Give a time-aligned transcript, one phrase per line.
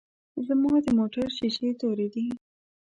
[0.45, 2.25] ځما دموټر شیشی توری دی.